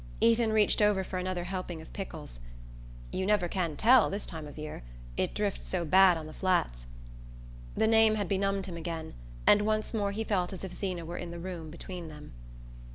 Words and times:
Ethan 0.19 0.51
reached 0.51 0.81
over 0.81 1.03
for 1.03 1.19
another 1.19 1.43
helping 1.43 1.79
of 1.79 1.93
pickles. 1.93 2.39
"You 3.11 3.23
never 3.27 3.47
can 3.47 3.75
tell, 3.75 4.09
this 4.09 4.25
time 4.25 4.47
of 4.47 4.57
year, 4.57 4.81
it 5.15 5.35
drifts 5.35 5.65
so 5.67 5.85
bad 5.85 6.17
on 6.17 6.25
the 6.25 6.33
Flats." 6.33 6.87
The 7.75 7.85
name 7.85 8.15
had 8.15 8.27
benumbed 8.27 8.65
him 8.65 8.77
again, 8.77 9.13
and 9.45 9.61
once 9.61 9.93
more 9.93 10.11
he 10.11 10.23
felt 10.23 10.53
as 10.53 10.63
if 10.63 10.73
Zeena 10.73 11.05
were 11.05 11.17
in 11.17 11.29
the 11.29 11.37
room 11.37 11.69
between 11.69 12.07
them. 12.07 12.33